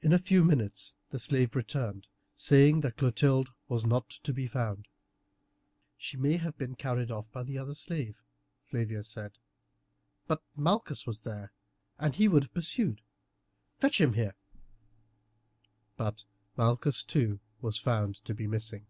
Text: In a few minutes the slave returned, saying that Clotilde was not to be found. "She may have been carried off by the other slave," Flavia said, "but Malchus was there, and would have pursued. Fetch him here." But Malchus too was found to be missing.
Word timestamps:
In 0.00 0.12
a 0.12 0.18
few 0.20 0.44
minutes 0.44 0.94
the 1.10 1.18
slave 1.18 1.56
returned, 1.56 2.06
saying 2.36 2.82
that 2.82 2.96
Clotilde 2.96 3.50
was 3.66 3.84
not 3.84 4.08
to 4.10 4.32
be 4.32 4.46
found. 4.46 4.86
"She 5.98 6.16
may 6.16 6.36
have 6.36 6.56
been 6.56 6.76
carried 6.76 7.10
off 7.10 7.28
by 7.32 7.42
the 7.42 7.58
other 7.58 7.74
slave," 7.74 8.22
Flavia 8.66 9.02
said, 9.02 9.32
"but 10.28 10.40
Malchus 10.54 11.04
was 11.04 11.22
there, 11.22 11.50
and 11.98 12.16
would 12.16 12.44
have 12.44 12.54
pursued. 12.54 13.00
Fetch 13.80 14.00
him 14.00 14.12
here." 14.12 14.36
But 15.96 16.22
Malchus 16.56 17.02
too 17.02 17.40
was 17.60 17.76
found 17.76 18.24
to 18.26 18.34
be 18.34 18.46
missing. 18.46 18.86